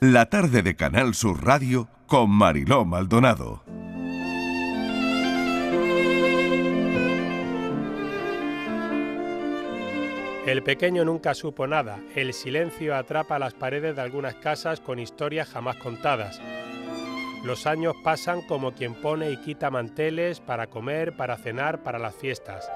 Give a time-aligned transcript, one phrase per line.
[0.00, 3.64] La tarde de Canal Sur Radio con Mariló Maldonado.
[10.46, 11.98] El pequeño nunca supo nada.
[12.14, 16.40] El silencio atrapa las paredes de algunas casas con historias jamás contadas.
[17.44, 22.14] Los años pasan como quien pone y quita manteles para comer, para cenar, para las
[22.14, 22.70] fiestas.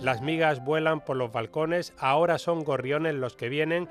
[0.00, 3.88] Las migas vuelan por los balcones, ahora son gorriones los que vienen,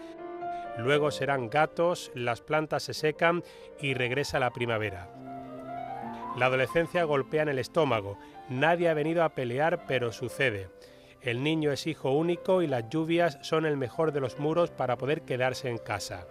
[0.77, 3.43] luego serán gatos, las plantas se secan
[3.81, 5.09] y regresa la primavera.
[6.37, 8.17] La adolescencia golpea en el estómago,
[8.49, 10.69] nadie ha venido a pelear pero sucede.
[11.21, 14.97] El niño es hijo único y las lluvias son el mejor de los muros para
[14.97, 16.27] poder quedarse en casa.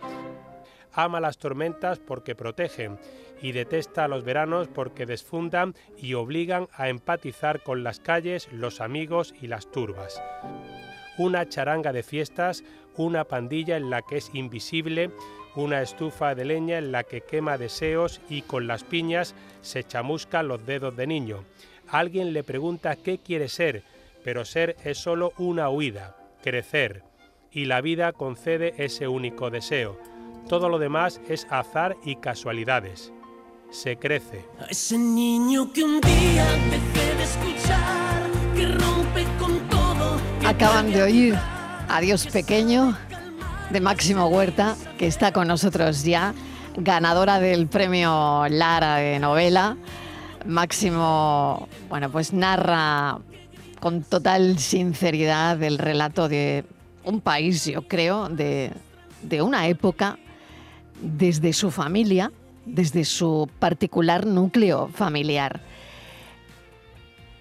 [0.93, 2.99] Ama las tormentas porque protegen
[3.43, 9.35] y detesta los veranos porque desfundan y obligan a empatizar con las calles, los amigos
[9.41, 10.23] y las turbas.
[11.19, 12.65] Una charanga de fiestas,
[12.97, 15.11] una pandilla en la que es invisible,
[15.55, 20.49] una estufa de leña en la que quema deseos y con las piñas se chamuscan
[20.49, 21.45] los dedos de niño.
[21.89, 23.83] Alguien le pregunta qué quiere ser,
[24.25, 27.03] pero ser es solo una huida, crecer,
[27.51, 29.99] y la vida concede ese único deseo.
[30.49, 33.13] Todo lo demás es azar y casualidades.
[33.71, 34.45] Se crece.
[34.69, 36.47] ese niño que un día
[37.21, 39.76] escuchar, que rompe con.
[40.45, 41.35] Acaban de oír
[41.89, 42.97] Adiós Pequeño
[43.71, 46.35] de Máximo Huerta, que está con nosotros ya,
[46.77, 49.77] ganadora del premio Lara de novela.
[50.45, 53.19] Máximo, bueno, pues narra
[53.81, 56.65] con total sinceridad el relato de
[57.05, 58.73] un país, yo creo, de,
[59.23, 60.19] de una época,
[61.01, 62.33] desde su familia,
[62.65, 65.61] desde su particular núcleo familiar.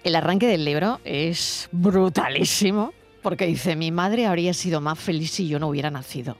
[0.06, 5.48] El arranque del libro es brutalísimo porque dice, mi madre habría sido más feliz si
[5.48, 6.38] yo no hubiera nacido.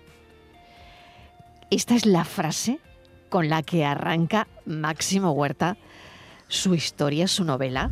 [1.69, 2.78] Esta es la frase
[3.28, 5.77] con la que arranca Máximo Huerta
[6.47, 7.91] su historia, su novela.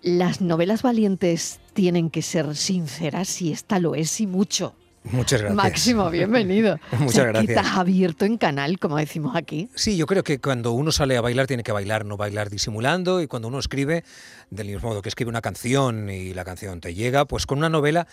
[0.00, 4.76] Las novelas valientes tienen que ser sinceras y esta lo es y mucho.
[5.04, 5.56] Muchas gracias.
[5.56, 6.78] Máximo, bienvenido.
[6.92, 7.56] Muchas O sea, gracias.
[7.56, 9.68] estás abierto en canal, como decimos aquí.
[9.74, 13.20] Sí, yo creo que cuando uno sale a bailar tiene que bailar, no bailar disimulando.
[13.20, 14.02] Y cuando uno escribe,
[14.54, 17.68] del mismo modo que escribe una canción y la canción te llega, pues con una
[17.68, 18.06] novela,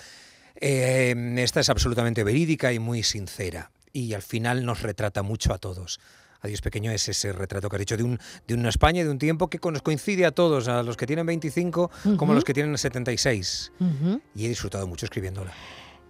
[0.55, 3.71] eh, esta es absolutamente verídica y muy sincera.
[3.93, 5.99] Y al final nos retrata mucho a todos.
[6.41, 9.19] Adiós Pequeño es ese retrato que has dicho de, un, de una España, de un
[9.19, 12.53] tiempo que nos coincide a todos, a los que tienen 25 como a los que
[12.53, 13.71] tienen 76.
[13.79, 14.21] Ujú.
[14.33, 15.53] Y he disfrutado mucho escribiéndola.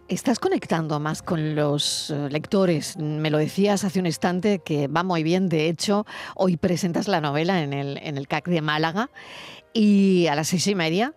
[0.08, 2.98] Estás conectando más con los eh, lectores.
[2.98, 5.48] Me lo decías hace un instante que va muy bien.
[5.48, 6.06] De hecho,
[6.36, 9.10] hoy presentas la novela en el, en el CAC de Málaga
[9.74, 11.14] y a las seis y media.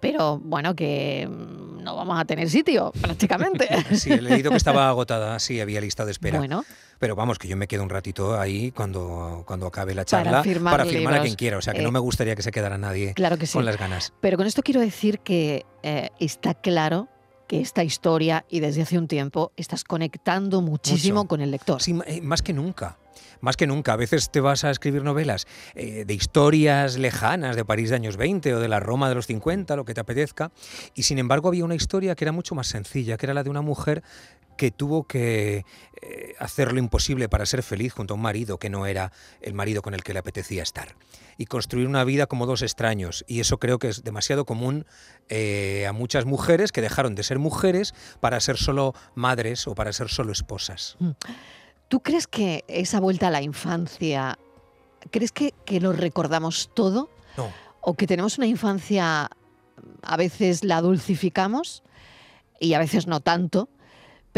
[0.00, 3.68] Pero bueno, que mm, no vamos a tener sitio prácticamente.
[3.96, 6.38] Sí, he leído que estaba agotada, sí, había lista de espera.
[6.38, 6.64] Bueno,
[7.00, 10.42] Pero vamos, que yo me quedo un ratito ahí cuando, cuando acabe la Para charla
[10.44, 11.58] firmar para firmar a quien quiera.
[11.58, 13.54] O sea, que Eh, no me gustaría que se quedara nadie claro que sí.
[13.54, 14.12] con las ganas.
[14.20, 17.08] Pero con esto quiero decir que eh, está claro
[17.48, 21.28] que esta historia y desde hace un tiempo estás conectando muchísimo Mucho.
[21.28, 21.82] con el lector.
[21.82, 22.98] Sí, eh, más que nunca.
[23.40, 23.92] Más que nunca.
[23.92, 28.16] A veces te vas a escribir novelas eh, de historias lejanas de París de años
[28.16, 30.50] 20 o de la Roma de los 50, lo que te apetezca.
[30.94, 33.50] Y sin embargo había una historia que era mucho más sencilla, que era la de
[33.50, 34.02] una mujer
[34.58, 35.64] que tuvo que
[36.02, 39.54] eh, hacer lo imposible para ser feliz junto a un marido que no era el
[39.54, 40.96] marido con el que le apetecía estar.
[41.38, 43.24] Y construir una vida como dos extraños.
[43.26, 44.84] Y eso creo que es demasiado común
[45.30, 49.92] eh, a muchas mujeres que dejaron de ser mujeres para ser solo madres o para
[49.94, 50.98] ser solo esposas.
[51.86, 54.38] ¿Tú crees que esa vuelta a la infancia,
[55.10, 57.08] crees que, que lo recordamos todo?
[57.36, 57.50] No.
[57.80, 59.30] ¿O que tenemos una infancia,
[60.02, 61.84] a veces la dulcificamos
[62.58, 63.68] y a veces no tanto,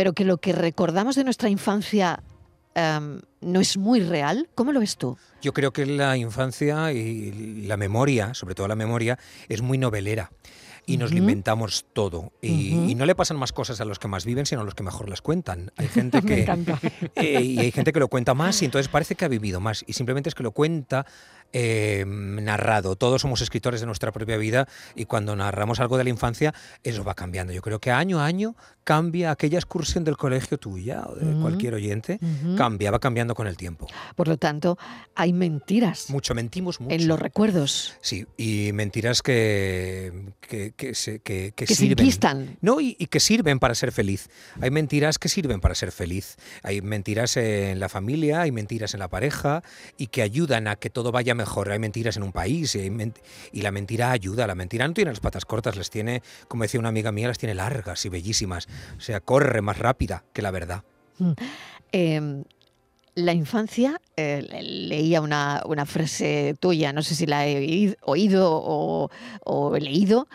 [0.01, 2.23] pero que lo que recordamos de nuestra infancia
[2.75, 4.49] em, no es muy real?
[4.55, 5.19] ¿Cómo lo ves tú?
[5.43, 9.19] Yo creo que la infancia y la memoria, sobre todo la memoria,
[9.51, 10.31] es muy novelera.
[10.87, 12.33] Y nos lo inventamos todo.
[12.41, 14.83] Y, no le pasan más cosas a los que más viven, sino a los que
[14.83, 15.71] mejor las cuentan.
[15.77, 16.51] Hay gente que,
[17.17, 19.85] eh, y hay gente que lo cuenta más y entonces parece que ha vivido más.
[19.87, 21.05] Y simplemente es que lo cuenta
[21.53, 22.97] eh, narrado.
[22.97, 27.05] Todos somos escritores de nuestra propia vida y cuando narramos algo de la infancia, eso
[27.05, 27.53] va cambiando.
[27.53, 28.55] Yo creo que año a año
[28.85, 32.19] cambia aquella excursión del colegio tuya o de cualquier oyente,
[32.57, 33.87] cambia, va cambiando con el tiempo.
[34.17, 34.79] Por lo tanto,
[35.15, 36.95] hay mentiras Mucho, mentimos mucho.
[36.95, 42.59] en los recuerdos Sí, y mentiras que, que, que se, que, que se sirven.
[42.61, 44.29] No, y, y que sirven para ser feliz.
[44.61, 46.37] Hay mentiras que sirven para ser feliz.
[46.63, 49.63] Hay mentiras en la familia, hay mentiras en la pareja
[49.97, 51.71] y que ayudan a que todo vaya mejor.
[51.71, 53.21] Hay mentiras en un país y, hay ment-
[53.53, 54.47] y la mentira ayuda.
[54.47, 57.39] La mentira no tiene las patas cortas, las tiene, como decía una amiga mía, las
[57.39, 58.69] tiene largas y bellísimas.
[58.97, 60.83] O sea, corre más rápida que la verdad.
[61.93, 62.43] Eh,
[63.17, 67.97] La infancia, eh, le- leía una, una frase tuya, no sé si la he oí-
[68.03, 69.11] oído o,
[69.45, 70.29] o leído,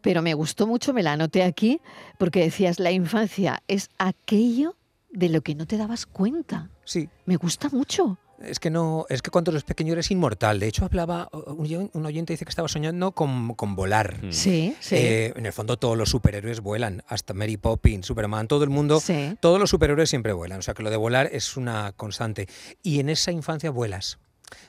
[0.00, 1.80] pero me gustó mucho, me la anoté aquí,
[2.18, 4.76] porque decías, la infancia es aquello
[5.10, 6.70] de lo que no te dabas cuenta.
[6.84, 8.16] Sí, Me gusta mucho.
[8.44, 10.58] Es que no, es que cuando eres pequeño eres inmortal.
[10.60, 14.18] De hecho, hablaba, un oyen- un oyente dice que estaba soñando con, con volar.
[14.30, 14.96] Sí, sí.
[14.96, 18.98] Eh, en el fondo todos los superhéroes vuelan, hasta Mary Poppins, Superman, todo el mundo,
[19.00, 19.36] Sí.
[19.40, 20.58] todos los superhéroes siempre vuelan.
[20.60, 22.48] O sea que lo de volar es una constante.
[22.82, 24.18] Y en esa infancia vuelas.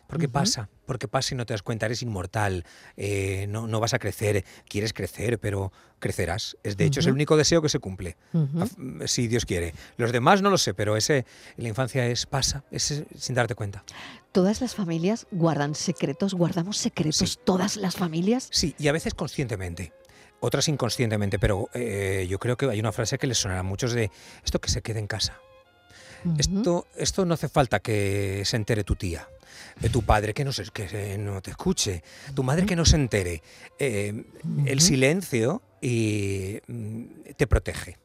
[0.07, 2.65] Porque pasa, porque pasa y no te das cuenta, eres inmortal,
[2.97, 6.57] eh, no, no vas a crecer, quieres crecer, pero crecerás.
[6.63, 8.17] Es, de hecho, es el único deseo que se cumple.
[8.33, 9.73] Af- Si Dios quiere.
[9.97, 11.25] Los demás no lo sé, pero ese
[11.57, 13.83] la infancia es pasa, es sin darte cuenta.
[14.31, 17.39] Todas las familias guardan secretos, guardamos secretos, Sí.
[17.43, 18.47] todas las familias.
[18.51, 19.91] Sí, y a veces conscientemente,
[20.39, 23.93] otras inconscientemente, pero eh, yo creo que hay una frase que les sonará a muchos
[23.93, 24.09] de
[24.43, 25.39] esto que se quede en casa.
[26.37, 29.27] Esto, esto no hace falta que se entere tu tía,
[29.79, 32.03] de tu padre que no, se, que no te escuche,
[32.35, 33.41] tu madre que no se entere.
[33.79, 34.23] Eh,
[34.65, 37.03] El silencio y, mm,
[37.37, 37.97] te protege.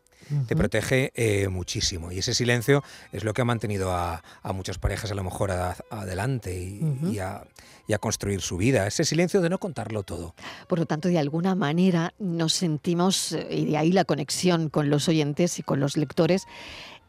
[0.49, 2.11] Te protege eh, muchísimo.
[2.11, 2.83] Y ese silencio
[3.13, 6.83] es lo que ha mantenido a, a muchas parejas a lo mejor a- adelante y,
[6.83, 7.13] Ujú.
[7.13, 7.45] y a,
[7.87, 8.89] y a construir su vida.
[8.89, 10.35] Ese silencio de no contarlo todo.
[10.67, 14.91] Por lo tanto, de alguna manera nos sentimos, eh, y de ahí la conexión con
[14.91, 16.43] los oyentes y con los lectores,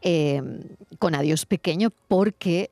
[0.02, 0.42] eh,
[0.98, 2.70] con Adiós Pequeño, porque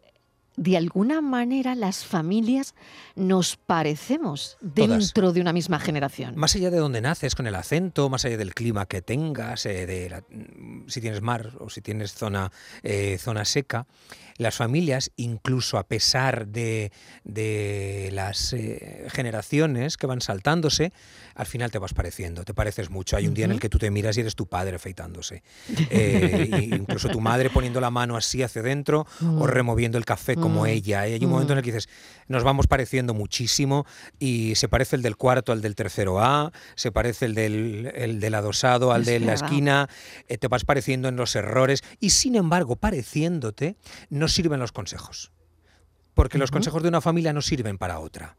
[0.57, 2.75] de alguna manera las familias
[3.15, 4.89] nos parecemos Todas.
[4.89, 6.35] dentro de una misma generación.
[6.35, 9.85] Más allá de dónde naces, con el acento, más allá del clima que tengas, eh,
[9.85, 12.51] de la- mm, si tienes mar o si tienes zona,
[12.83, 13.87] eh, zona seca,
[14.39, 16.93] las familias, incluso a pesar de,
[17.25, 20.93] de las eh, generaciones que van saltándose,
[21.35, 23.17] al final te vas pareciendo, te pareces mucho.
[23.17, 25.43] Hay un día en el que tú te miras y eres tu padre afeitándose.
[25.91, 29.43] Eh, incluso tu madre poniendo la mano así hacia adentro o Mm.
[29.45, 30.67] removiendo el café como Mm.
[30.67, 31.09] ella.
[31.09, 31.89] Y hay un momento en el que dices,
[32.29, 33.87] nos vamos pareciendo muchísimo
[34.19, 38.21] y se parece el del cuarto al del tercero A, se parece el del, el
[38.21, 39.45] del adosado al Es de la verdad.
[39.47, 39.89] esquina,
[40.29, 43.77] eh, te vas pareciendo en los errores y sin embargo, pareciéndote,
[44.11, 45.33] no sirven los consejos.
[46.15, 48.37] Porque los consejos de una familia no sirven para otra.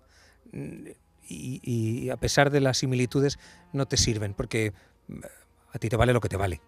[0.51, 0.88] Mm,
[1.30, 3.38] Y, y a pesar de las similitudes,
[3.74, 4.72] no te sirven porque
[5.10, 5.19] mm,
[5.74, 6.62] a ti te vale lo que te vale.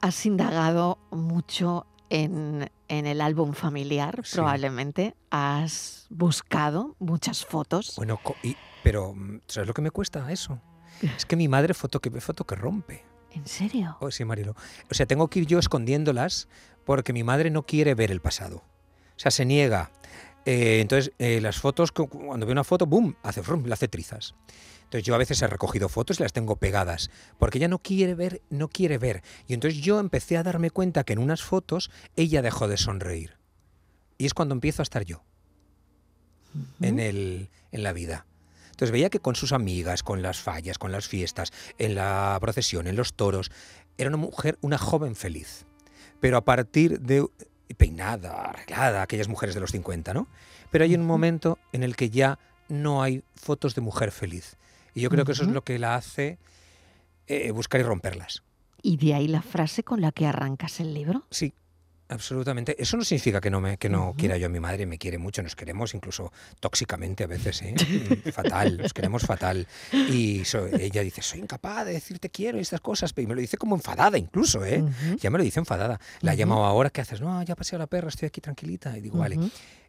[0.00, 4.34] Has indagado mucho en, en el álbum familiar, Sí.
[4.34, 5.14] probablemente.
[5.30, 7.94] Has buscado muchas fotos.
[7.96, 10.60] Bueno, y- pero mm, ¿sabes lo que me cuesta eso?
[11.16, 13.04] Es que mi madre foto que foto que rompe.
[13.30, 13.96] ¿En serio?
[14.00, 14.56] Oh, sí, Marilo.
[14.90, 16.48] O sea, tengo que ir yo escondiéndolas
[16.88, 18.56] porque mi madre no quiere ver el pasado.
[18.56, 19.90] O sea, se niega.
[20.46, 23.14] Eh, entonces, eh, las fotos, cu- cuando ve una foto, ¡boom!
[23.22, 24.34] Hace frum, le hace trizas.
[24.84, 28.14] Entonces yo a veces he recogido fotos y las tengo pegadas, porque ella no quiere
[28.14, 29.22] ver, no quiere ver.
[29.46, 33.36] Y entonces yo empecé a darme cuenta que en unas fotos ella dejó de sonreír.
[34.16, 35.22] Y es cuando empiezo a estar yo
[36.80, 38.24] en, el, en la vida.
[38.70, 42.86] Entonces veía que con sus amigas, con las fallas, con las fiestas, en la procesión,
[42.86, 43.50] en los toros,
[43.98, 45.66] era una mujer, una joven feliz.
[46.20, 47.26] Pero a partir de
[47.76, 50.26] peinada, arreglada, aquellas mujeres de los 50, ¿no?
[50.70, 52.38] Pero hay un momento en el que ya
[52.68, 54.56] no hay fotos de mujer feliz.
[54.94, 56.38] Y yo creo que eso es lo que la hace
[57.26, 58.42] eh, buscar y romperlas.
[58.82, 61.24] ¿Y de ahí la frase con la que arrancas el libro?
[61.30, 61.52] Sí,
[62.08, 62.76] absolutamente.
[62.80, 65.18] Eso no significa que no, me, que no quiera yo a mi madre, me quiere
[65.18, 67.74] mucho, nos queremos incluso tóxicamente a veces, ¿eh?
[68.32, 69.66] Fatal, nos queremos fatal.
[69.92, 73.34] Y so- ella dice, soy incapaz de decir te quiero y estas cosas, y me
[73.34, 74.84] lo dice como enfadada incluso, ¿eh?
[75.20, 76.00] Ya me lo dice enfadada.
[76.20, 77.20] La he llamado ahora, ¿qué haces?
[77.20, 78.96] No, ya pasé a la perra, estoy aquí tranquilita.
[78.96, 79.38] Y digo, vale.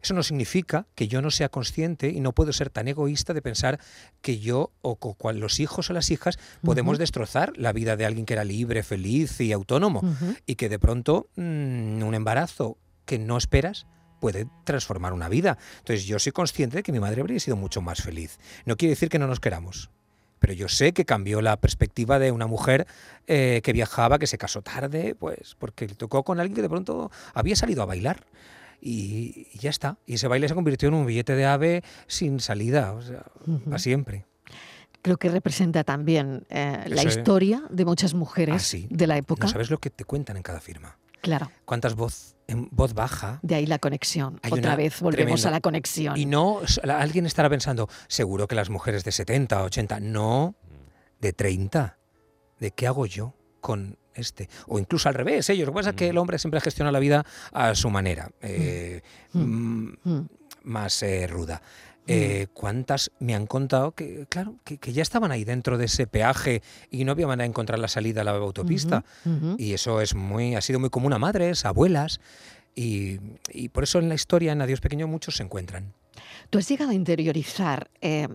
[0.01, 3.41] Eso no significa que yo no sea consciente y no puedo ser tan egoísta de
[3.41, 3.81] pensar
[4.21, 8.25] que yo o cual los hijos o las hijas podemos destrozar la vida de alguien
[8.25, 10.01] que era libre, feliz y autónomo
[10.45, 13.87] y que de pronto mm, un embarazo que no esperas
[14.19, 15.57] puede transformar una vida.
[15.79, 18.37] Entonces yo soy consciente de que mi madre habría sido mucho más feliz.
[18.65, 19.89] No quiere decir que no nos queramos.
[20.39, 22.87] Pero yo sé que cambió la perspectiva de una mujer
[23.27, 26.69] eh, que viajaba, que se casó tarde, pues porque le tocó con alguien que de
[26.69, 28.25] pronto había salido a bailar.
[28.81, 29.97] Y, y ya está.
[30.05, 33.25] Y ese baile se convirtió en un billete de ave sin salida, o sea,
[33.65, 34.25] para siempre.
[35.01, 38.87] Creo que representa también eh, la historia de muchas mujeres Ah, sí.
[38.89, 39.47] de la época.
[39.47, 40.97] No sabes lo que te cuentan en cada firma.
[41.21, 44.39] Claro, Cuántas voz en voz baja de ahí la conexión.
[44.41, 46.17] Hay Otra vez volvemos tremenda- a la conexión.
[46.17, 50.55] Y no, alguien estará pensando, seguro que las mujeres de 70, 80, no,
[51.19, 51.97] de 30.
[52.59, 54.49] ¿De qué hago yo con este?
[54.67, 55.67] O incluso al revés, ellos.
[55.67, 59.01] Lo que pasa es que el hombre siempre gestiona la vida a su manera, eh,
[59.33, 60.27] mm, Mm.
[60.63, 61.61] más eh, ruda.
[62.11, 66.07] Eh, ¿Cuántas me han contado que, claro, que, que ya estaban ahí dentro de ese
[66.07, 69.05] peaje y no había manera de encontrar la salida a la autopista?
[69.57, 72.19] Y eso es muy, ha sido muy común a madres, abuelas,
[72.75, 73.19] Y,
[73.51, 75.93] y por eso en la historia, en Adiós Pequeño, muchos se encuentran.
[76.49, 78.27] Tú has llegado a interiorizar, eh,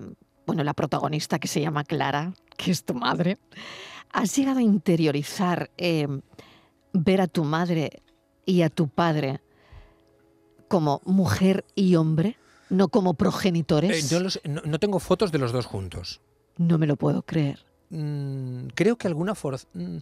[0.46, 3.38] bueno, la protagonista que se llama Clara, que es tu madre,
[4.12, 6.06] has llegado a interiorizar eh,
[6.92, 8.02] ver a tu madre
[8.44, 9.40] y a tu padre
[10.68, 12.36] como mujer y hombre,
[12.70, 14.10] no como Eh, progenitores.
[14.10, 16.20] yo los- no, no tengo fotos de los dos juntos.
[16.56, 17.64] No me lo puedo creer.
[17.90, 19.98] Mm, creo que alguna, for- mm,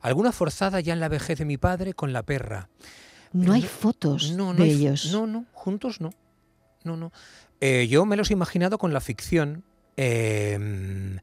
[0.00, 2.68] alguna forzada ya en la vejez de mi padre con la perra.
[3.32, 5.10] No hay no- fotos No, no de hay ellos.
[5.12, 6.10] No, no, juntos no.
[6.84, 7.12] No, no.
[7.60, 9.64] Eh, yo me los he imaginado con la ficción,
[9.96, 11.18] eh,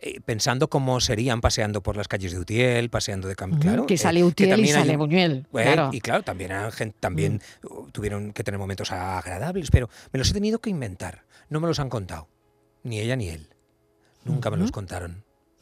[0.00, 3.56] eh, pensando cómo serían paseando por las calles de Utiel, paseando de campo.
[3.56, 5.46] Ujú, claro, que eh, sale Utiel y hay sale Buñuel.
[5.46, 5.88] Eh, claro.
[5.88, 5.94] Mm.
[5.94, 6.52] Y claro, también,
[7.00, 11.24] también uh, tuvieron que tener momentos agradables, pero me los he tenido que inventar.
[11.48, 12.28] No me los han contado.
[12.84, 13.48] Ni ella ni él.
[14.24, 14.74] Nunca me los Ujú.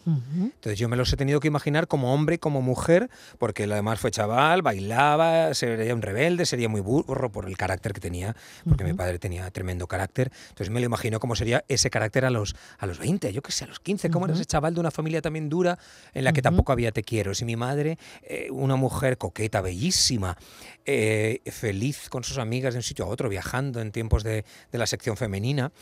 [0.07, 3.99] Entonces yo me los he tenido que imaginar como hombre y como mujer, porque además
[3.99, 8.37] fue chaval, bailaba, sería un rebelde, sería muy burro por el carácter que tenía,
[8.69, 10.31] porque mi padre tenía tremendo carácter.
[10.51, 13.51] Entonces me lo imagino cómo sería ese carácter a los, a los 20, yo qué
[13.51, 14.43] sé, a los 15, cómo era Ujú.
[14.43, 15.77] ese chaval de una familia también dura
[16.15, 17.35] en la que tampoco había te quiero.
[17.35, 20.37] Si mi madre, eh, una mujer coqueta, bellísima,
[20.85, 24.79] eh, feliz con sus amigas de un sitio a otro, viajando en tiempos de, de
[24.79, 25.73] la sección femenina,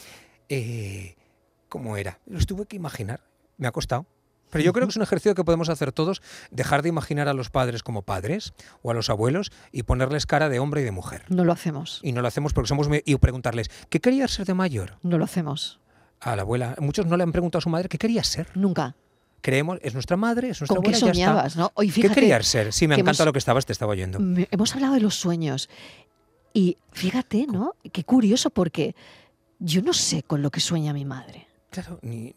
[0.49, 1.17] eh,
[1.69, 2.19] ¿cómo era?
[2.27, 3.21] Los tuve que imaginar,
[3.59, 4.07] me ha costado.
[4.55, 7.35] Pero yo creo que es un ejercicio que podemos hacer todos, dejar de imaginar a
[7.35, 10.93] los padres como padres o a los abuelos y ponerles cara de hombre y de
[10.93, 11.25] mujer.
[11.29, 11.99] No lo hacemos.
[12.05, 12.89] Y no lo hacemos porque somos...
[13.05, 14.97] Y preguntarles, ¿qué querías ser de mayor?
[15.03, 15.81] No lo hacemos.
[16.21, 16.77] A la abuela.
[16.79, 18.47] Muchos no le han preguntado a su madre qué quería ser.
[18.55, 18.95] Nunca.
[19.41, 21.27] Creemos, es nuestra madre, es nuestra ¿Con qué abuela, ya está.
[21.27, 21.57] soñabas?
[21.57, 21.73] ¿no?
[21.75, 22.73] Hoy ¿Qué querías ser?
[22.73, 24.19] Sí, me encanta hemos- lo que estabas, te estaba oyendo.
[24.51, 25.69] hemos hablado de los sueños.
[26.53, 27.75] Y fíjate, ¿no?
[27.93, 28.95] Qué curioso porque
[29.59, 31.49] yo no sé con lo que sueña mi madre.
[31.71, 32.35] Claro, ni,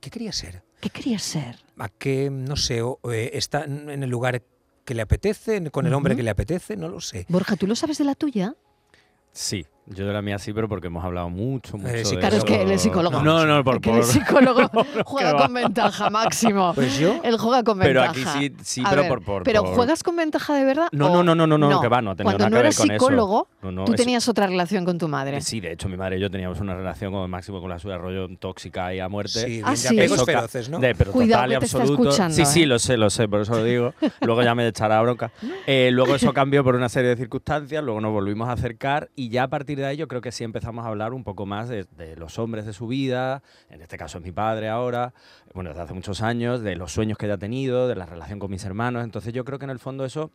[0.00, 0.62] ¿qué quería ser?
[0.80, 1.56] ¿Qué quería ser?
[1.78, 4.42] ¿A qué, no sé, o, eh, está en el lugar
[4.84, 6.76] que le apetece, con el hombre que le apetece?
[6.76, 7.26] No lo sé.
[7.28, 8.54] Borja, ¿tú lo sabes de la tuya?
[9.32, 11.88] Sí, yo de la mía sí, pero porque hemos hablado mucho, mucho.
[11.94, 12.46] Eh, sí, de Claro, es eso.
[12.46, 13.22] que él es psicólogo.
[13.22, 14.70] No, no, por, que el por- psicólogo
[15.04, 16.72] juega con ventaja, Máximo.
[16.74, 18.38] Pues yo, Él juega con Pero ventaja.
[18.38, 20.88] aquí sí, sí, pero ver, por, por- ¿Pero por- juegas con ventaja de verdad?
[20.92, 22.58] No, no, no, no, no, no, que va, no ha tenido Cuando nada no que
[22.58, 22.94] ver eras con eso.
[23.04, 25.38] psicólogo, No, no, tú es- tenías otra relación con tu madre.
[25.38, 27.78] Eh, Sí, de hecho, mi madre y yo teníamos una relación como máximo con la
[27.78, 29.40] suya, rollo tóxica y a muerte.
[29.46, 29.98] sí, Ah, sí.
[29.98, 30.78] Eso feroces, ¿no?
[30.78, 31.92] De, pero Cuidado total y absoluto.
[31.92, 32.66] escuchando, sí, sí, ¿eh?
[32.66, 33.92] lo sé, lo sé, por eso lo digo.
[34.20, 35.32] Luego ya me echará bronca.
[35.66, 39.28] Eh, luego eso cambió por una serie de circunstancias, luego nos volvimos a acercar y
[39.30, 41.68] ya a partir de ahí yo creo que sí empezamos a hablar un poco más
[41.68, 45.12] de, de los hombres de su vida, en este caso es mi padre ahora,
[45.54, 48.38] bueno, desde hace muchos años, de los sueños que ella ha tenido, de la relación
[48.38, 49.02] con mis hermanos.
[49.04, 50.30] Entonces yo creo que en el fondo eso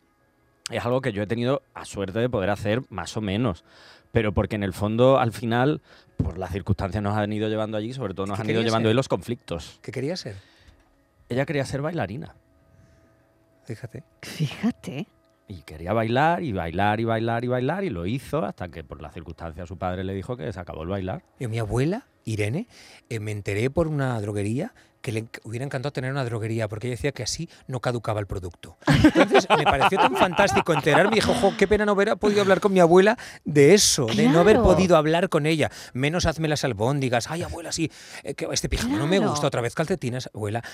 [0.70, 3.64] es algo que yo he tenido a suerte de poder hacer más o menos.
[4.12, 5.82] Pero porque en el fondo, al final,
[6.16, 8.86] por las circunstancias nos han ido llevando allí, sobre todo nos ¿Qué han ido llevando
[8.86, 8.90] ser?
[8.92, 9.78] ahí los conflictos.
[9.82, 10.36] ¿Qué quería ser?
[11.28, 12.34] Ella quería ser bailarina.
[13.64, 14.04] Fíjate.
[14.22, 15.06] Fíjate.
[15.48, 19.00] Y quería bailar y bailar y bailar y bailar y lo hizo hasta que por
[19.00, 21.22] las circunstancias su padre le dijo que se acabó el bailar.
[21.38, 22.66] Yo, mi abuela, Irene,
[23.08, 24.74] eh, me enteré por una droguería
[25.06, 28.26] que le hubiera encantado tener una droguería porque ella decía que así no caducaba el
[28.26, 28.76] producto.
[28.88, 32.58] Entonces me pareció tan fantástico enterarme y dije, ojo, qué pena no haber podido hablar
[32.58, 35.70] con mi abuela de eso, de no haber podido hablar con ella.
[35.92, 37.88] Menos hazme las albóndigas, ay abuela, sí,
[38.24, 40.64] eh, que este pijama no me gusta, otra vez calcetines, abuela.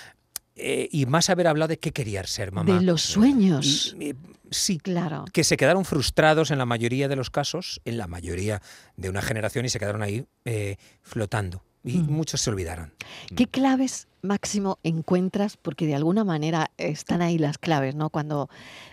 [0.55, 2.73] Eh, y más haber hablado de qué quería ser, mamá.
[2.77, 3.95] De los sueños.
[3.99, 4.15] Y, eh,
[4.51, 5.25] sí, Claro.
[5.33, 8.61] que se quedaron frustrados en la mayoría de los casos, en la mayoría
[8.95, 11.63] de una generación, y se quedaron ahí eh, flotando.
[11.83, 12.11] Y Mm.
[12.11, 12.93] muchos se olvidaron.
[13.35, 15.57] ¿Qué claves, Máximo, encuentras?
[15.57, 18.09] Porque de alguna manera están ahí las claves, ¿no?
[18.09, 18.47] Cuando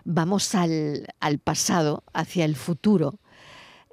[0.04, 3.19] vamos al, al pasado, hacia el futuro,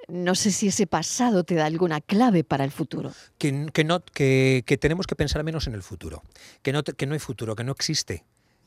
[0.07, 3.11] no sé si ese pasado te da alguna clave para el futuro.
[3.37, 3.51] Que,
[3.83, 6.23] no, que, que tenemos que pensar menos en el futuro.
[6.61, 8.23] Que no, que no hay futuro, que no existe.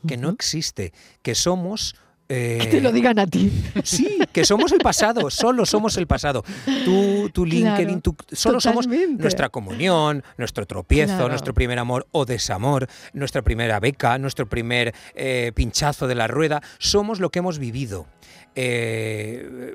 [0.07, 0.93] Que no existe.
[1.23, 1.95] Que somos.
[2.29, 3.51] eh, Que te lo digan a ti.
[3.85, 6.45] Sí, que somos el pasado, solo somos el pasado.
[6.85, 11.29] Tú, tu LinkedIn, Claro, tú, solo somos nuestra comunión, nuestro tropiezo, Claro.
[11.31, 16.63] nuestro primer amor o desamor, nuestra primera beca, nuestro primer eh, pinchazo de la rueda.
[16.79, 18.07] Somos lo que hemos vivido.
[18.55, 19.75] Eh,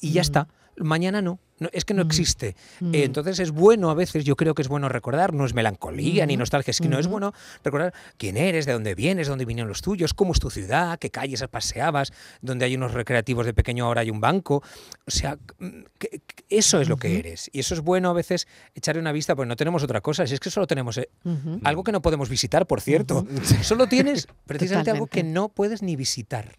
[0.00, 0.24] y ya Mm.
[0.24, 0.48] está.
[0.80, 1.40] Mañana no.
[1.58, 2.06] No, es que no Mm.
[2.06, 2.56] existe.
[2.80, 2.94] Mm.
[2.94, 6.24] Eh, entonces es bueno a veces, yo creo que es bueno recordar, no es melancolía
[6.26, 7.32] ni nostalgia, es que no es bueno
[7.64, 11.10] recordar quién eres, de dónde vienes, dónde vinieron los tuyos, cómo es tu ciudad, qué
[11.10, 12.12] calles paseabas,
[12.42, 14.62] donde hay unos recreativos de pequeño ahora hay un banco.
[15.06, 17.50] O sea, mm, que- que eso es lo que eres.
[17.52, 20.34] Y eso es bueno a veces echarle una vista, pues no tenemos otra cosa, si
[20.34, 21.60] es que solo tenemos eh, Ujú.
[21.64, 23.26] algo que no podemos visitar, por cierto.
[23.62, 26.56] Solo tienes precisamente algo que no puedes ni visitar.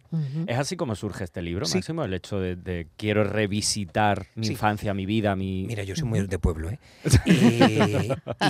[0.48, 1.77] ¿Es así como surge este libro, Sí.
[1.77, 2.03] Máximo?
[2.03, 4.51] El hecho de, de quiero revisitar mi Sí.
[4.53, 5.65] infancia, mi vida, mi...
[5.67, 6.79] Mira, yo soy muy de pueblo, ¿eh?
[7.25, 7.31] Y,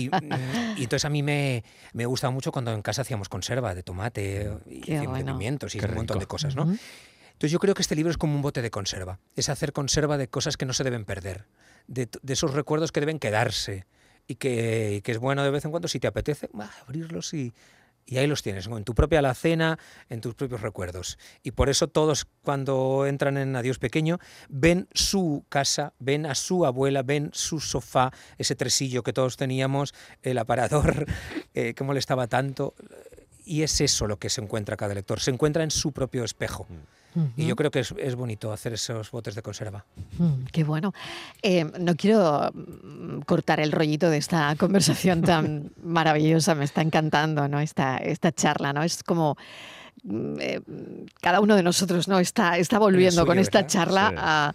[0.03, 0.10] y,
[0.77, 4.51] y entonces a mí me, me gusta mucho cuando en casa hacíamos conserva de tomate
[4.67, 5.34] y Qué hacíamos bueno.
[5.34, 6.19] pimientos y Qué un montón rico.
[6.22, 6.63] de cosas, ¿no?
[6.63, 6.77] Ujú.
[7.34, 10.17] Entonces yo creo que este libro es como un bote de conserva, es hacer conserva
[10.17, 11.46] de cosas que no se deben perder,
[11.88, 13.86] de, de esos recuerdos que deben quedarse
[14.27, 17.34] y que, y que es bueno de vez en cuando, si te apetece, bah, abrirlos
[17.34, 17.53] y,
[18.10, 19.78] y ahí los tienes, en tu propia alacena,
[20.10, 21.20] en tus propios recuerdos.
[21.44, 24.18] Y por eso todos cuando entran en Adiós Pequeño
[24.50, 29.94] ven su casa, ven a su abuela, ven su sofá, ese tresillo que todos teníamos,
[30.24, 31.06] el aparador
[31.54, 32.74] eh, que molestaba tanto.
[33.46, 36.66] Y es eso lo que se encuentra cada lector, se encuentra en su propio espejo.
[37.36, 39.86] Y yo creo que es, es bonito hacer esos botes de conserva.
[40.18, 40.94] Mm, qué bueno.
[41.42, 47.48] Eh, no quiero mm, cortar el rollito de esta conversación tan maravillosa, me está encantando,
[47.48, 47.60] ¿no?
[47.60, 48.84] Esta, esta charla, ¿no?
[48.84, 49.38] Es como
[50.39, 50.62] eh,
[51.22, 53.72] cada uno de nosotros no está, está volviendo con esta ¿verdad?
[53.72, 54.15] charla Sí.
[54.18, 54.53] a,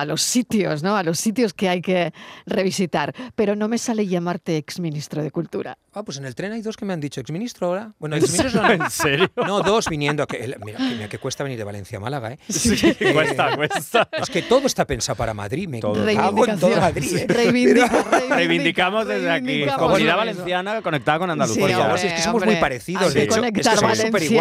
[0.00, 0.96] a los sitios, ¿no?
[0.96, 2.12] A los sitios que hay que
[2.46, 3.14] revisitar.
[3.34, 5.78] Pero no me sale llamarte exministro de Cultura.
[5.92, 7.92] Ah, pues en el tren hay dos que me han dicho, exministro ahora.
[7.98, 9.30] Bueno, exministro no, ¿En serio?
[9.36, 10.26] no, dos viniendo.
[10.26, 12.38] Que, el- mira, que, mira que cuesta venir de Valencia a Málaga, ¿eh?
[12.48, 12.76] Sí,
[13.12, 14.08] cuesta, cuesta.
[14.12, 15.68] Es que todo está pensado para Madrid.
[15.68, 16.04] Me Todo.
[16.14, 16.76] cago en todo.
[16.80, 17.16] Madrid.
[17.16, 17.26] ¿eh?
[17.28, 19.64] Reivindica, reivindica, Reivindicamos desde aquí.
[19.78, 21.78] Comunidad valenciana conectada con Sí, Andalucía.
[21.80, 22.50] Hombre, es que somos hombre.
[22.52, 23.44] muy parecidos, de que hecho.
[23.44, 23.98] Es que somos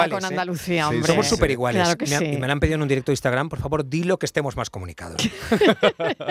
[0.10, 0.28] con ¿eh?
[0.42, 1.08] Andalucía, Sí, hombre.
[1.12, 1.82] Somos súper iguales.
[1.84, 2.32] Claro que me, han- sí.
[2.34, 4.56] y me lo han pedido en un directo de Instagram, por favor, dilo que estemos
[4.56, 5.22] más comunicados.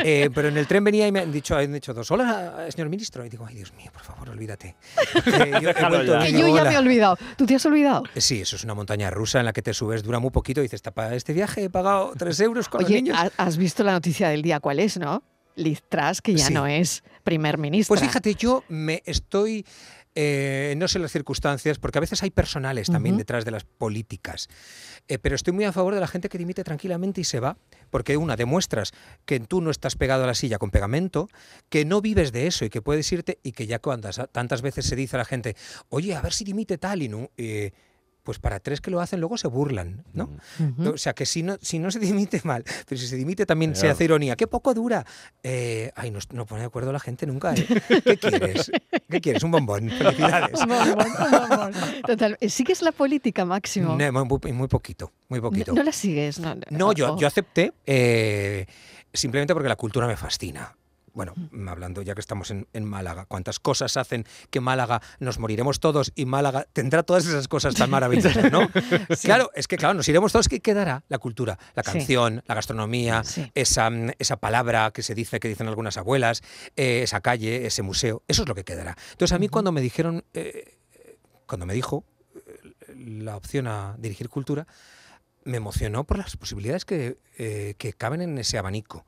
[0.05, 2.89] Eh, pero en el tren venía y me han dicho, han dicho dos, hola, señor
[2.89, 3.25] ministro.
[3.25, 4.77] Y digo, ay, Dios mío, por favor, olvídate.
[5.39, 6.65] Eh, yo vuelto Que digo, yo ya "Hola".
[6.71, 7.19] me he olvidado.
[7.37, 8.03] ¿Tú te has olvidado?
[8.15, 10.61] Eh, Sí, eso es una montaña rusa en la que te subes, dura muy poquito
[10.61, 13.17] y dices, "Ta- para este viaje he pagado tres euros con los Oye, niños.
[13.19, 15.23] ha- has visto la noticia del día, ¿cuál es, no?
[15.57, 16.55] Liz Truss, que ya Sí.
[16.55, 17.89] no es primer ministro.
[17.97, 19.67] Pues fíjate, yo me estoy,
[20.21, 24.49] eh, no sé las circunstancias, porque a veces hay personales también detrás de las políticas,
[25.07, 27.57] eh, pero estoy muy a favor de la gente que dimite tranquilamente y se va,
[27.89, 28.91] porque una, demuestras
[29.27, 31.29] que tú no estás pegado a la silla con pegamento,
[31.69, 34.87] que no vives de eso y que puedes irte y que ya cuando tantas veces
[34.87, 35.55] se dice a la gente,
[35.89, 37.31] oye, a ver si dimite tal y no...
[37.37, 37.71] eh,
[38.29, 40.29] pues para tres que lo hacen luego se burlan, ¿no?
[40.93, 43.75] O sea, que si no, si no se dimite mal, pero si se dimite también
[43.75, 44.37] se hace ironía.
[44.37, 45.07] ¡Qué poco dura!
[45.43, 47.55] Eh, ay, no, no pone de acuerdo la gente nunca.
[47.55, 47.67] ¿eh?
[48.05, 48.71] ¿Qué quieres?
[49.09, 49.43] ¿Qué quieres?
[49.45, 49.89] Un bombón.
[49.89, 50.61] Felicidades.
[50.61, 51.73] Un bombón, un bombón.
[52.07, 52.37] Total.
[52.51, 53.97] ¿Sigues la política, Máximo?
[53.97, 55.73] No, muy, muy- muy poquito, muy poquito.
[55.73, 56.39] No, no la sigues.
[56.39, 58.67] No, No, yo, yo acepté eh,
[59.11, 60.77] simplemente porque la cultura me fascina.
[61.19, 61.35] Bueno,
[61.69, 66.13] hablando ya que estamos en, en Málaga, cuántas cosas hacen que Málaga nos moriremos todos
[66.15, 68.69] y Málaga tendrá todas esas cosas tan maravillosas, ¿no?
[69.25, 71.03] Claro, es que claro, nos iremos todos, ¿qué quedará?
[71.09, 71.91] La cultura, la Sí.
[71.91, 73.51] canción, la gastronomía, Sí.
[73.57, 76.41] esa, mm, esa palabra que se dice, que dicen algunas abuelas,
[76.77, 78.97] eh, esa calle, ese museo, eso es lo que quedará.
[79.11, 80.77] Entonces a mí cuando me dijeron, eh,
[81.47, 82.05] cuando me dijo
[82.37, 84.69] eh, la opción a dirigir cultura,
[85.43, 89.05] me emocionó por las posibilidades que, eh, que caben en ese abanico.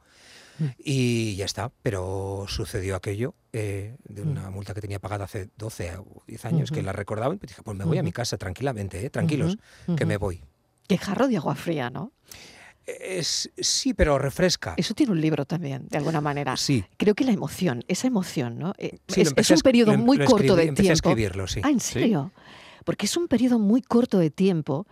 [0.79, 5.97] Y ya está, pero sucedió aquello eh, de una multa que tenía pagada hace 12
[5.97, 6.83] o 10 años, que Mm.
[6.83, 6.87] Ujú.
[6.87, 9.97] la recordaba y pues dije, pues me voy a mi casa tranquilamente, eh, tranquilos, Ujú,
[9.97, 10.43] que me voy.
[10.87, 12.13] Qué jarro de agua fría, ¿no?
[12.87, 14.75] Es, sí, pero refresca.
[14.77, 16.57] Eso tiene un libro también, de alguna manera.
[16.57, 18.73] Sí, Creo que la emoción, esa emoción, ¿no?
[18.79, 21.11] Eh, sí, es, es un periodo em- muy corto escribí- de empecé a tiempo.
[21.11, 21.61] escribirlo, sí.
[21.63, 22.33] Ah, ¿en serio?
[22.85, 24.87] Porque es un periodo muy corto de tiempo,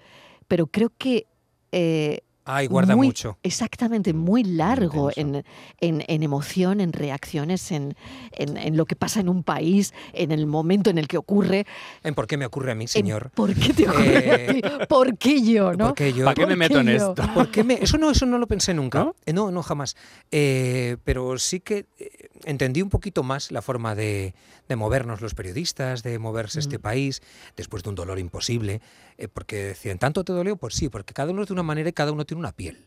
[0.46, 1.26] pero creo que...
[1.72, 3.38] eh, Ay, guarda muy- mucho.
[3.42, 5.44] Exactamente, muy largo en,
[5.80, 7.94] en- en emoción, en reacciones, en,
[8.32, 11.66] en- en lo que pasa en un país, en el momento en el que ocurre.
[12.02, 13.30] ¿En por qué me ocurre a mí, señor?
[13.34, 14.86] ¿Por qué te ocurre a ti?
[14.88, 15.72] ¿Por qué yo?
[15.74, 15.88] ¿no?
[15.88, 16.24] ¿Por qué yo?
[16.24, 16.92] ¿Para qué me ¿Por meto en yo?
[17.10, 17.22] esto?
[17.34, 19.00] ¿Por qué me- Eso no, eso no lo pensé nunca.
[19.00, 19.14] ¿No?
[19.26, 19.94] Eh, No, no, jamás.
[20.30, 24.34] Eh, pero sí que eh, entendí un poquito más la forma de,
[24.68, 27.20] de movernos los periodistas, de moverse este país,
[27.56, 28.80] después de un dolor imposible.
[29.18, 30.56] Eh, porque decían, ¿tanto te dolió?
[30.56, 32.78] Pues sí, porque cada uno es de una manera y cada uno tiene una piel.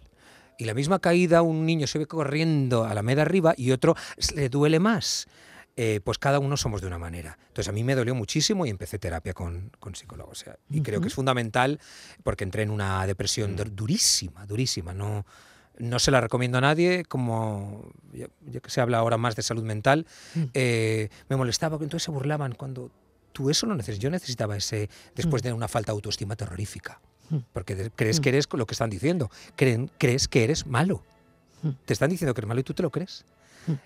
[0.58, 3.96] Y la misma caída, un niño se ve corriendo a la media arriba y otro
[4.36, 5.28] le duele más.
[5.78, 7.38] Eh, pues cada uno somos de una manera.
[7.48, 10.32] Entonces a mí me dolió muchísimo y empecé terapia con, con psicólogo.
[10.32, 11.80] O sea, y creo que es fundamental
[12.24, 14.94] porque entré en una depresión dur- durísima, durísima.
[14.94, 15.26] No,
[15.80, 19.41] no se la recomiendo a nadie, como ya, ya que se habla ahora más de
[19.44, 20.06] salud mental,
[20.54, 22.91] eh, me molestaba entonces se burlaban cuando
[23.32, 24.02] tú eso no necesitas.
[24.04, 27.00] Yo necesitaba ese después de una falta de autoestima terrorífica.
[27.54, 29.30] Porque de- crees que eres lo que están diciendo.
[29.56, 31.04] Creen, crees que eres malo.
[31.86, 33.24] Te están diciendo que eres malo y tú te lo crees.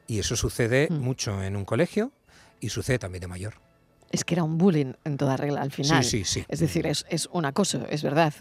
[0.07, 2.11] Y eso sucede mucho en un colegio
[2.59, 3.53] y sucede también de mayor.
[4.11, 6.03] Es que era un bullying en toda regla al final.
[6.03, 6.45] Sí, sí, sí.
[6.47, 8.33] Es decir, es, es un acoso, es verdad,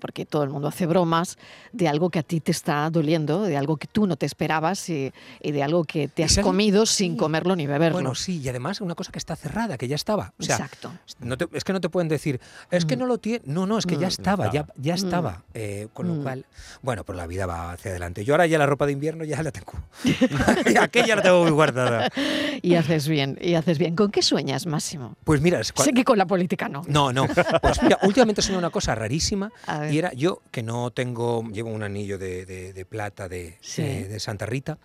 [0.00, 1.38] porque todo el mundo hace bromas
[1.72, 4.88] de algo que a ti te está doliendo, de algo que tú no te esperabas
[4.90, 7.94] y, y de algo que te has comido sin comerlo ni beberlo.
[7.96, 10.34] Bueno, sí, y además una cosa que está cerrada, que ya estaba.
[10.38, 10.92] O sea, Exacto.
[11.20, 13.42] No te- es que no te pueden decir, es que no lo tiene.
[13.46, 15.44] No, no, es que ya estaba, ya, ya estaba.
[15.54, 16.22] Eh, con lo Mm.
[16.22, 16.46] cual,
[16.82, 18.24] bueno, pues la vida va hacia adelante.
[18.24, 19.72] Yo ahora ya la ropa de invierno ya la tengo.
[20.80, 22.08] Aquella la tengo muy guardada.
[22.62, 23.96] Y haces bien, y haces bien.
[23.96, 25.11] ¿Con qué sueñas, Máximo?
[25.12, 25.16] No.
[25.24, 26.82] Pues mira, es cua- Sé que con la política no.
[26.86, 27.26] No, no.
[27.26, 29.50] Pues mira, últimamente soñé una cosa rarísima
[29.90, 33.82] y era yo que no tengo, llevo un anillo de, de- de plata de, Sí.
[33.82, 34.78] de- Santa Rita,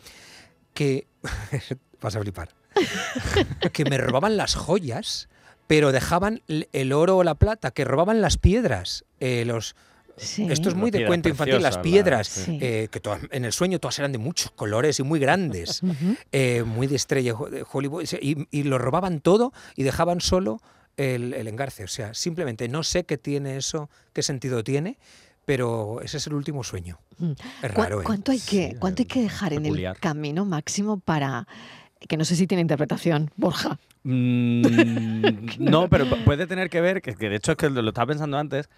[0.74, 1.08] que
[2.02, 2.50] vas a flipar,
[3.74, 5.30] que me robaban las joyas,
[5.68, 9.76] pero dejaban el oro o la plata, que robaban las piedras, eh, los
[10.18, 10.48] Sí.
[10.50, 14.00] esto es muy de cuento infantil, las piedras, eh, que todas- en el sueño todas
[14.00, 15.82] eran de muchos colores y muy grandes,
[16.32, 20.62] eh, muy de estrella de Hollywood, y, y lo robaban todo y dejaban solo
[20.98, 21.84] el, el engarce.
[21.84, 24.98] O sea, simplemente no sé qué tiene eso, qué sentido tiene,
[25.46, 27.00] pero ese es el último sueño.
[27.20, 27.32] Mm.
[27.62, 28.04] Es ¿Cuá- raro, ¿eh?
[28.04, 31.48] ¿Cuánto hay que, cuánto hay que dejar en el camino máximo para
[32.08, 33.80] que no sé si tiene interpretación, Borja?
[34.04, 34.62] Mm,
[35.60, 38.08] no, pero pu- puede tener que ver, que, que de hecho es que lo estaba
[38.08, 38.70] pensando antes,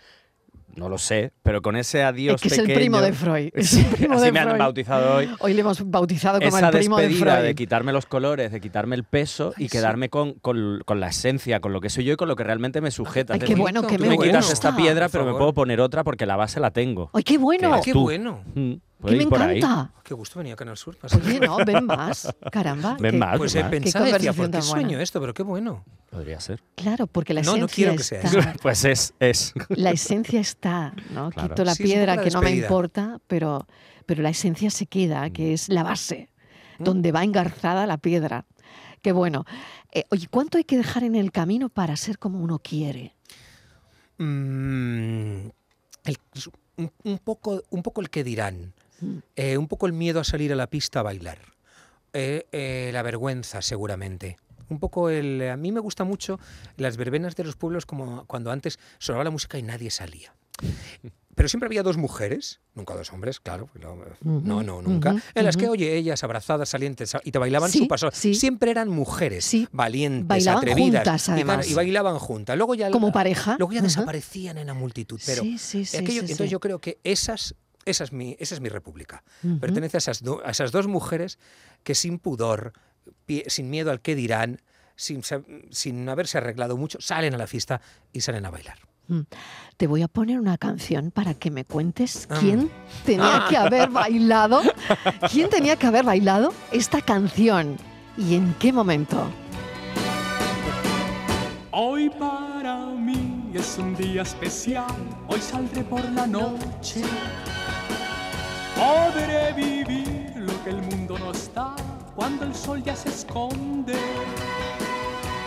[0.75, 2.73] no lo sé, pero con ese adiós Es que es pequeño.
[2.73, 3.49] el primo de Freud.
[3.53, 5.29] Es el primo Así de me han bautizado hoy.
[5.39, 7.45] Hoy le hemos bautizado como Esa el primo de despedida Freud.
[7.47, 9.77] de, quitarme los colores, de quitarme el peso Ay, y sí.
[9.77, 12.43] quedarme con, con- con la esencia, con lo que soy yo y con lo que
[12.43, 13.33] realmente me sujeta.
[13.33, 14.53] Ay, Es qué decir, bueno, que tú me me quitas gusta.
[14.53, 17.09] esta piedra, pero me puedo poner otra porque la base la tengo.
[17.13, 17.75] ¡Ay, qué bueno!
[17.77, 18.01] Que ¡Qué tú.
[18.01, 18.41] bueno!
[18.55, 19.57] Mm, ¡Que puede me ahí.
[19.59, 19.93] encanta!
[20.03, 20.97] Qué gusto venía a Canal Sur.
[20.97, 22.27] pasa Oye, no, ven más.
[22.51, 22.97] Caramba.
[22.99, 23.37] Ven más.
[23.37, 24.61] Pues he pensado, Qué decía, ¿por qué buena.
[24.61, 25.21] sueño esto?
[25.21, 25.85] Pero qué bueno.
[26.09, 26.61] Podría ser.
[26.75, 28.53] Claro, porque la No, esencia no quiero que sea está.
[28.61, 29.53] Pues es, es.
[29.69, 31.29] La esencia está, ¿no?
[31.29, 31.49] Claro.
[31.49, 33.65] Quito la Sí, piedra la que no me importa, pero,
[34.05, 36.29] pero la esencia se queda, que es la base,
[36.79, 36.83] Mm.
[36.83, 38.45] donde va engarzada la piedra.
[39.01, 39.45] Qué bueno.
[39.91, 43.15] Eh, oye, ¿cuánto hay que dejar en el camino para ser como uno quiere?
[44.17, 45.49] Mm,
[46.05, 46.17] el-
[46.77, 48.73] un, un poco, un poco el que dirán, Mm.
[49.35, 51.39] Eh, un poco el miedo a salir a la pista a bailar,
[52.13, 54.37] eh, eh, la vergüenza seguramente.
[54.69, 55.49] Un poco el...
[55.49, 56.39] A mí me gusta mucho
[56.77, 60.33] las verbenas de los pueblos como cuando antes sonaba la música y nadie salía.
[61.35, 63.95] Pero siempre había dos mujeres, nunca dos hombres, claro, no,
[64.41, 67.87] no, no, nunca, en las que, oye, ellas abrazadas, salientes, y te bailaban Sí, su
[67.87, 68.09] paso.
[68.11, 68.35] sí.
[68.35, 69.65] Siempre eran mujeres, Sí.
[69.71, 71.03] valientes, Bailaban atrevidas.
[71.07, 71.69] juntas, y además.
[71.69, 72.57] Y, bailaban juntas.
[72.57, 73.55] Luego ya Como pareja.
[73.57, 75.21] Luego ya desaparecían en la multitud.
[75.25, 77.55] Pero aquello- entonces yo creo que esas,
[77.89, 79.23] esa, es mi, esa es mi república.
[79.59, 81.39] Pertenece a esas, do- a esas dos mujeres
[81.83, 82.73] que sin pudor,
[83.27, 84.61] pie- sin miedo al que dirán,
[84.95, 85.21] sin,
[85.71, 87.81] sin haberse arreglado mucho, salen a la fiesta
[88.13, 88.77] y salen a bailar.
[89.07, 89.21] Mm.
[89.77, 92.37] Te voy a poner una canción para que me cuentes Ah.
[92.39, 92.69] quién
[93.05, 94.61] tenía que haber bailado,
[95.31, 97.77] quién tenía que haber bailado esta canción
[98.17, 99.31] y en qué momento.
[101.71, 104.93] Hoy para mí es un día especial,
[105.27, 107.01] hoy saldré por la noche.
[108.79, 111.75] Podré vivir lo que el mundo no está
[112.15, 113.93] cuando el sol ya se esconde.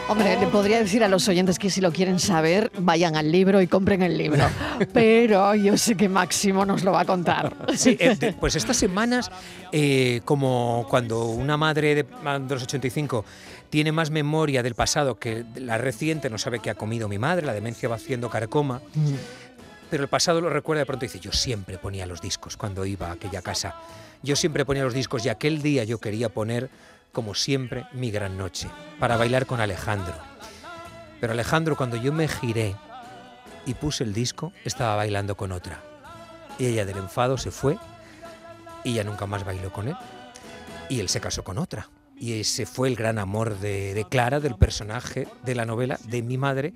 [0.09, 3.63] Hombre, le podría decir a los oyentes que si lo quieren saber, vayan al libro
[3.63, 4.45] y compren el libro.
[4.93, 7.57] Pero yo sé que Máximo nos lo va a contar.
[7.75, 9.31] Sí, eh, pues estas semanas,
[9.71, 13.25] eh, como cuando una madre de, de los 85
[13.71, 17.47] tiene más memoria del pasado que la reciente, no sabe qué ha comido mi madre,
[17.47, 19.15] la demencia va haciendo carcoma, Mm.
[19.93, 23.09] Pero el pasado lo recuerda de pronto dice, yo siempre ponía los discos cuando iba
[23.09, 23.75] a aquella casa.
[24.23, 26.71] Yo siempre ponía los discos y aquel día yo quería poner,
[27.13, 30.15] como siempre, mi gran noche, para bailar con Alejandro.
[31.21, 32.75] Pero Alejandro, cuando yo me giré
[33.67, 35.83] y puse el disco, estaba bailando con otra.
[36.59, 37.77] Y ella del enfado se fue
[38.85, 39.97] y ya nunca más bailó con él.
[40.89, 41.91] Y él se casó con otra.
[42.17, 46.23] Y ese fue el gran amor de, de Clara, del personaje de la novela, de
[46.23, 46.73] mi madre,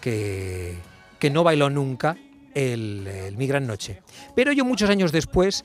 [0.00, 0.78] que,
[1.18, 2.16] que no bailó nunca
[2.54, 4.02] el, Mi Gran Noche.
[4.34, 5.64] Pero yo muchos años después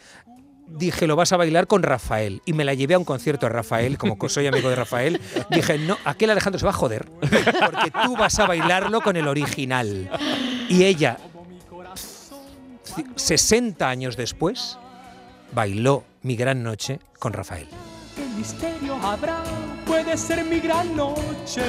[0.68, 2.42] dije, lo vas a bailar con Rafael.
[2.46, 5.20] Y me la llevé a un concierto a Rafael, como soy amigo de Rafael.
[5.50, 9.28] Dije, no, aquel Alejandro se va a joder, porque tú vas a bailarlo con el
[9.28, 10.10] original.
[10.70, 11.18] Y ella,
[12.96, 14.78] ci- 60 años después,
[15.52, 17.68] bailó Mi Gran Noche con Rafael.
[18.16, 19.44] ¿Qué misterio habrá?
[19.86, 21.62] Puede ser mi gran noche.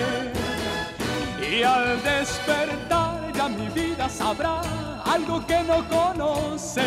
[1.51, 4.61] Y al despertar ya mi vida sabrá
[5.05, 6.83] algo que no conoce.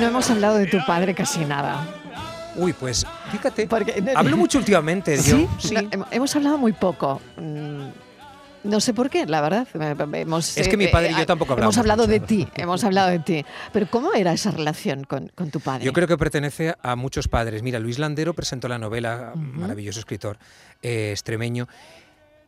[0.00, 1.86] No hemos hablado de tu padre casi nada.
[2.56, 5.18] Uy, pues fíjate, Porque- hablo mucho últimamente.
[5.18, 5.30] ¿Sí?
[5.30, 5.74] Yo, sí.
[5.96, 7.20] No, hemos hablado muy poco.
[7.36, 7.88] Mm,
[8.64, 9.68] No sé por qué, la verdad.
[10.14, 12.10] Hemos, Es que mi eh, padre y yo eh, tampoco Hemos hablamos hablado mucho.
[12.12, 13.44] de ti, hemos hablado de ti.
[13.72, 15.84] Pero ¿cómo era esa relación con, con tu padre?
[15.84, 17.62] Yo creo que pertenece a muchos padres.
[17.62, 20.38] Mira, Luis Landero presentó la novela, maravilloso escritor
[20.82, 21.68] eh, extremeño,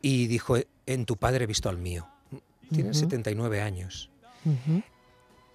[0.01, 2.05] y dijo, en tu padre he visto al mío.
[2.73, 2.99] Tiene Ujú.
[2.99, 4.09] 79 años.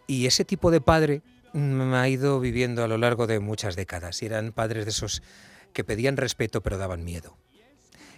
[0.06, 4.22] Y ese tipo de padre mm, ha ido viviendo a lo largo de muchas décadas.
[4.22, 5.22] Y eran padres de esos
[5.72, 7.36] que pedían respeto pero daban miedo.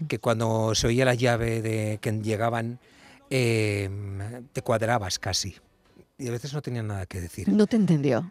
[0.09, 2.79] Que cuando se oía la llave de que llegaban,
[3.31, 3.89] eh,
[4.53, 5.57] te cuadrabas casi.
[6.19, 7.49] Y a veces no tenían nada que decir.
[7.49, 8.31] No te entendió.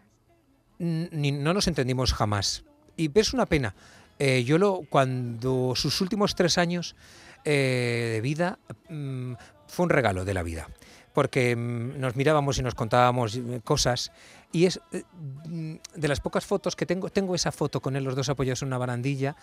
[0.78, 2.64] Ni- no nos entendimos jamás.
[2.96, 3.74] Y es una pena.
[4.18, 6.96] Eh, yo lo, cuando sus últimos tres años
[7.44, 9.34] eh, de vida mm,
[9.66, 10.68] fue un regalo de la vida,
[11.16, 14.12] porque mm, nos mirábamos y nos contábamos eh, cosas
[14.52, 15.02] y es eh,
[15.48, 18.60] mm, de las pocas fotos que tengo, tengo esa foto con él, los dos apoyados
[18.60, 19.34] en una barandilla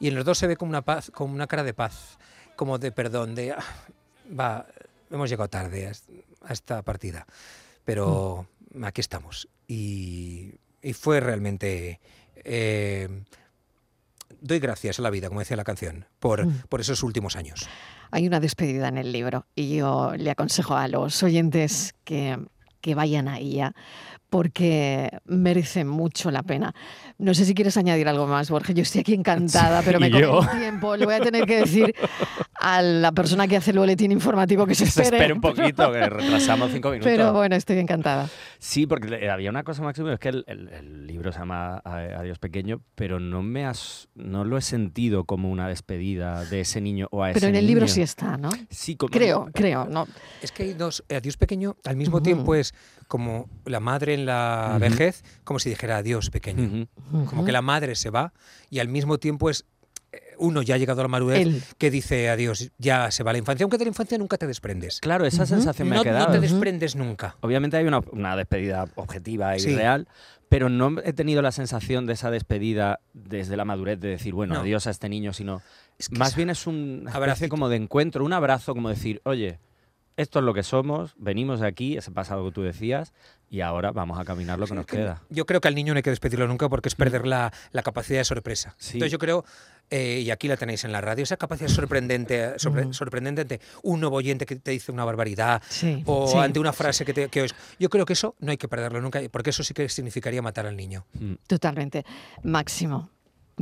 [0.00, 2.18] y en los dos se ve como una paz, como una cara de paz,
[2.56, 3.62] como de perdón, de "Ah,
[4.36, 4.66] va,
[5.08, 6.10] hemos llegado tarde a, est-
[6.42, 7.24] a esta partida,
[7.84, 8.48] pero
[8.82, 12.00] aquí estamos y, y fue realmente
[12.42, 13.22] eh,
[14.40, 16.62] doy gracias a la vida, como decía la canción, por, Mm.
[16.68, 17.68] por esos últimos años.
[18.10, 22.38] Hay una despedida en el libro y yo le aconsejo a los oyentes que,
[22.80, 23.74] que vayan a ella
[24.30, 26.74] porque merece mucho la pena.
[27.18, 28.74] No sé si quieres añadir algo más, Borges.
[28.74, 30.40] Yo estoy aquí encantada, pero me yo.
[30.52, 30.96] el tiempo.
[30.96, 31.94] Le voy a tener que decir
[32.60, 35.16] a la persona que hace el boletín informativo que se Se espere.
[35.16, 37.10] espera un poquito, que retrasamos cinco minutos.
[37.10, 38.28] Pero bueno, estoy encantada.
[38.58, 41.78] Sí, porque le- había una cosa, Máximo, es que el, el- el libro se llama
[41.84, 46.80] Adiós Pequeño, pero no me has, no lo he sentido como una despedida de ese
[46.80, 47.94] niño o a ese Pero en el libro niño.
[47.94, 48.50] sí está, ¿no?
[48.70, 49.86] Sí, como- Creo, creo.
[49.86, 50.06] No.
[50.40, 52.22] Es que hay dos, eh, adiós pequeño, al mismo Ujú.
[52.24, 52.72] tiempo es
[53.10, 56.86] como la madre en la vejez, como si dijera adiós pequeño.
[57.26, 58.32] Como que la madre se va
[58.70, 59.64] y al mismo tiempo es
[60.12, 61.60] eh, uno ya ha llegado a la madurez Él.
[61.76, 65.00] que dice adiós, ya se va la infancia, aunque de la infancia nunca te desprendes.
[65.00, 66.26] Claro, esa sensación me No, ha quedado.
[66.26, 67.34] no te desprendes nunca.
[67.40, 69.74] Obviamente hay una, una despedida objetiva y Sí.
[69.74, 70.06] real,
[70.48, 74.54] pero no he tenido la sensación de esa despedida desde la madurez de decir, bueno,
[74.54, 74.60] No.
[74.60, 75.62] adiós a este niño, sino
[75.98, 77.48] Es que más esa- bien es un Abracito.
[77.48, 79.58] como de encuentro, un abrazo, como decir, oye,
[80.20, 83.12] esto es lo que somos, venimos de aquí, ese pasado que tú decías,
[83.48, 85.22] y ahora vamos a caminar lo que nos que queda.
[85.28, 87.82] Yo creo que al niño no hay que despedirlo nunca porque es perder la, la
[87.82, 88.74] capacidad de sorpresa.
[88.78, 88.92] Sí.
[88.94, 89.44] Entonces yo creo,
[89.90, 92.92] eh, y aquí la tenéis en la radio, esa capacidad sorprendente, sorpre- Mm.
[92.92, 96.02] sorprendente ante un nuevo oyente que te dice una barbaridad Sí.
[96.06, 96.38] o sí.
[96.38, 97.28] ante una frase que te...
[97.28, 99.88] Que os- yo creo que eso no hay que perderlo nunca porque eso sí que
[99.88, 101.04] significaría matar al niño.
[101.14, 101.34] Mm.
[101.48, 102.04] Totalmente.
[102.44, 103.10] Máximo.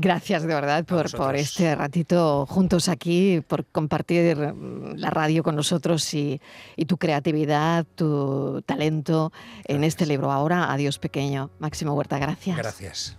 [0.00, 4.36] Gracias de verdad por, por este ratito juntos aquí, por compartir
[4.94, 6.40] la radio con nosotros y,
[6.76, 9.32] y tu creatividad, tu talento
[9.64, 10.30] en este libro.
[10.30, 11.50] Ahora, adiós pequeño.
[11.58, 12.56] Máximo Huerta, gracias.
[12.56, 13.18] Gracias.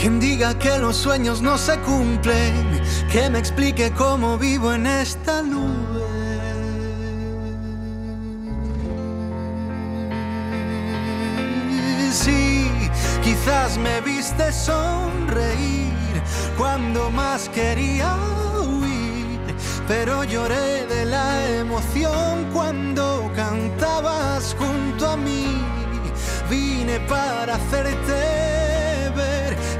[0.00, 2.80] Quien diga que los sueños no se cumplen,
[3.12, 6.00] que me explique cómo vivo en esta nube.
[12.10, 12.66] Sí,
[13.22, 15.92] quizás me viste sonreír
[16.56, 18.16] cuando más quería
[18.58, 19.38] huir,
[19.86, 25.62] pero lloré de la emoción cuando cantabas junto a mí.
[26.48, 28.69] Vine para hacerte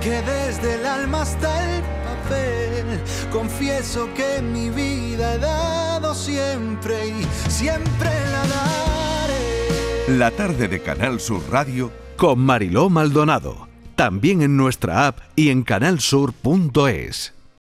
[0.00, 7.50] que desde el alma hasta el papel confieso que mi vida he dado siempre y
[7.50, 10.18] siempre la daré.
[10.18, 13.68] La tarde de Canal Sur Radio con Mariló Maldonado.
[13.94, 17.34] También en nuestra app y en canalsur.es.